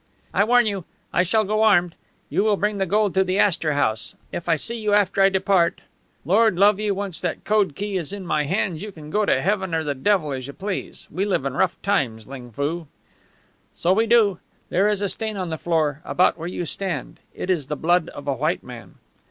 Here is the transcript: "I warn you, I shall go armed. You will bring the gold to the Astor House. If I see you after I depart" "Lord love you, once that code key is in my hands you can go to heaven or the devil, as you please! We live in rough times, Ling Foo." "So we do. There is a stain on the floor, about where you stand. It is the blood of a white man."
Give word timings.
"I 0.33 0.43
warn 0.45 0.65
you, 0.65 0.85
I 1.13 1.21
shall 1.21 1.43
go 1.43 1.61
armed. 1.61 1.93
You 2.27 2.43
will 2.43 2.57
bring 2.57 2.79
the 2.79 2.87
gold 2.87 3.13
to 3.13 3.23
the 3.23 3.37
Astor 3.37 3.73
House. 3.73 4.15
If 4.31 4.49
I 4.49 4.55
see 4.55 4.79
you 4.79 4.93
after 4.93 5.21
I 5.21 5.29
depart" 5.29 5.81
"Lord 6.25 6.55
love 6.57 6.79
you, 6.79 6.95
once 6.95 7.21
that 7.21 7.43
code 7.45 7.75
key 7.75 7.97
is 7.97 8.11
in 8.11 8.25
my 8.25 8.45
hands 8.45 8.81
you 8.81 8.91
can 8.91 9.11
go 9.11 9.25
to 9.25 9.41
heaven 9.43 9.75
or 9.75 9.83
the 9.83 9.93
devil, 9.93 10.31
as 10.31 10.47
you 10.47 10.53
please! 10.53 11.07
We 11.11 11.23
live 11.23 11.45
in 11.45 11.53
rough 11.53 11.79
times, 11.83 12.25
Ling 12.27 12.49
Foo." 12.49 12.87
"So 13.75 13.93
we 13.93 14.07
do. 14.07 14.39
There 14.69 14.89
is 14.89 15.03
a 15.03 15.07
stain 15.07 15.37
on 15.37 15.49
the 15.49 15.57
floor, 15.59 16.01
about 16.03 16.35
where 16.35 16.47
you 16.47 16.65
stand. 16.65 17.19
It 17.35 17.51
is 17.51 17.67
the 17.67 17.75
blood 17.77 18.09
of 18.09 18.27
a 18.27 18.33
white 18.33 18.63
man." 18.63 18.95